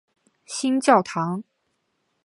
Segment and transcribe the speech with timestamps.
[0.47, 1.43] 新教堂。